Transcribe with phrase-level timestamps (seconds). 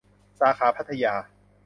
[0.39, 1.13] สาขาพัทยา